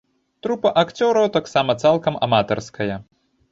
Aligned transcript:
Трупа 0.45 0.71
акцёраў 0.83 1.27
таксама 1.37 1.77
цалкам 1.85 2.19
аматарская. 2.31 2.93